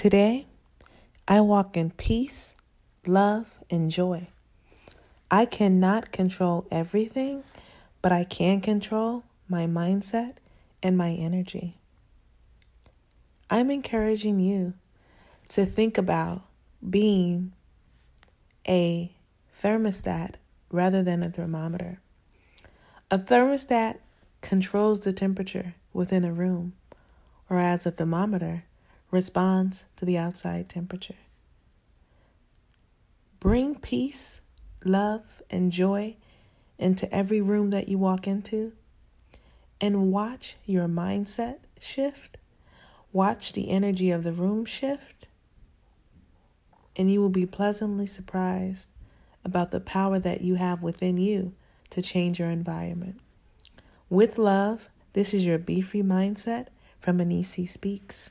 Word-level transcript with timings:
Today, 0.00 0.46
I 1.28 1.42
walk 1.42 1.76
in 1.76 1.90
peace, 1.90 2.54
love, 3.06 3.58
and 3.68 3.90
joy. 3.90 4.28
I 5.30 5.44
cannot 5.44 6.10
control 6.10 6.66
everything, 6.70 7.44
but 8.00 8.10
I 8.10 8.24
can 8.24 8.62
control 8.62 9.24
my 9.46 9.66
mindset 9.66 10.36
and 10.82 10.96
my 10.96 11.10
energy. 11.10 11.76
I'm 13.50 13.70
encouraging 13.70 14.40
you 14.40 14.72
to 15.48 15.66
think 15.66 15.98
about 15.98 16.44
being 16.88 17.52
a 18.66 19.12
thermostat 19.62 20.36
rather 20.72 21.02
than 21.02 21.22
a 21.22 21.28
thermometer. 21.28 22.00
A 23.10 23.18
thermostat 23.18 23.98
controls 24.40 25.00
the 25.00 25.12
temperature 25.12 25.74
within 25.92 26.24
a 26.24 26.32
room, 26.32 26.72
whereas 27.48 27.84
a 27.84 27.90
thermometer 27.90 28.64
responds 29.10 29.84
to 29.96 30.04
the 30.04 30.16
outside 30.18 30.68
temperature. 30.68 31.16
Bring 33.40 33.74
peace, 33.74 34.40
love, 34.84 35.42
and 35.50 35.72
joy 35.72 36.16
into 36.78 37.12
every 37.14 37.40
room 37.40 37.70
that 37.70 37.88
you 37.88 37.98
walk 37.98 38.26
into 38.26 38.72
and 39.80 40.12
watch 40.12 40.56
your 40.66 40.86
mindset 40.86 41.58
shift. 41.80 42.36
Watch 43.12 43.52
the 43.54 43.70
energy 43.70 44.10
of 44.10 44.22
the 44.22 44.32
room 44.32 44.64
shift, 44.64 45.26
and 46.94 47.10
you 47.10 47.20
will 47.20 47.28
be 47.28 47.46
pleasantly 47.46 48.06
surprised 48.06 48.88
about 49.44 49.72
the 49.72 49.80
power 49.80 50.18
that 50.18 50.42
you 50.42 50.54
have 50.56 50.82
within 50.82 51.16
you 51.16 51.52
to 51.88 52.02
change 52.02 52.38
your 52.38 52.50
environment. 52.50 53.18
With 54.08 54.38
love, 54.38 54.90
this 55.12 55.34
is 55.34 55.44
your 55.44 55.58
Be 55.58 55.80
Free 55.80 56.02
Mindset 56.02 56.66
from 57.00 57.18
Anisi 57.18 57.68
Speaks. 57.68 58.30